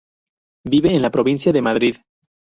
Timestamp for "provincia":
1.11-1.53